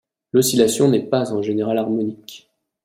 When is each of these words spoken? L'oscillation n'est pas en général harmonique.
L'oscillation 0.33 0.89
n'est 0.89 1.05
pas 1.05 1.31
en 1.31 1.43
général 1.43 1.77
harmonique. 1.77 2.49